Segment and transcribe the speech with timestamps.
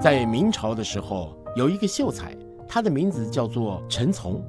[0.00, 2.34] 在明朝的时候，有一个秀才，
[2.66, 4.42] 他的名字叫做陈从。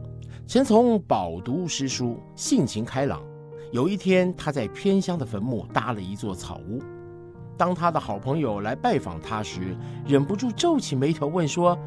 [0.48, 3.22] 陈从饱读诗书，性情开朗。
[3.74, 6.82] 有一天，他在偏乡的坟墓搭了一座草屋。
[7.58, 9.76] 当他的好朋友来拜访他时，
[10.08, 11.78] 忍不住皱起眉头问说：“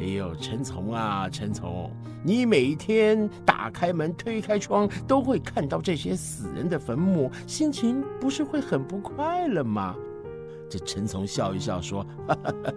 [0.00, 1.88] 哎呦，陈从啊，陈从，
[2.24, 9.94] 你每天打开门、推开窗，都会看到这些死人的坟墓，心情不是会很不快乐吗？”
[10.68, 12.72] 这陈从笑一笑说：“哈 哈哈，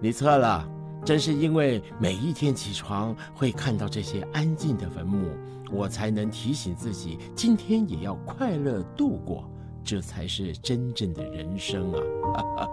[0.00, 0.68] 你错了。”
[1.04, 5.28] 正是因为每一天起床会看到这些安静的坟墓，
[5.70, 9.48] 我才能提醒自己，今天也要快乐度过，
[9.84, 12.02] 这才是真正的人生啊！
[12.34, 12.68] 哈哈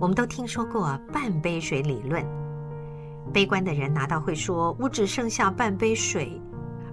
[0.00, 2.22] 我们都听说过半杯水理论，
[3.32, 6.38] 悲观的人拿到会说：“我只剩下半杯水。”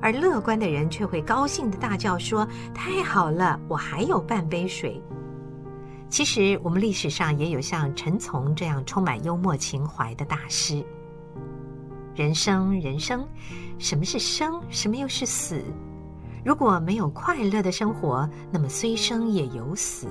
[0.06, 5.02] 而乐观的人却会高兴地大叫说：“太好了，我还有半杯水。”
[6.10, 10.86] 其实，我们历史上也有像陈从这样充满幽默情怀的大师。
[12.14, 13.28] 人生，人生，
[13.80, 14.62] 什么是生？
[14.70, 15.60] 什么又是死？
[16.46, 20.06] 如果没有快乐的生活，那么虽生也有死。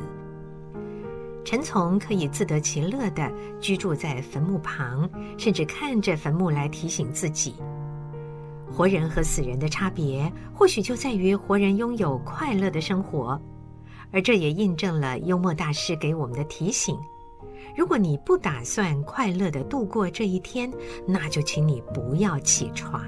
[1.45, 3.31] 陈从可以自得其乐地
[3.61, 7.55] 居住在坟墓旁，甚至看着坟墓来提醒自己。
[8.75, 13.41] 活人和死人的差别，或许就在于活人拥有快乐的生活，
[14.11, 16.99] 而这也印证了幽默大师给我们的提醒：
[17.77, 20.69] 如果你不打算快乐的度过这一天，
[21.07, 23.01] 那就请你不要起床。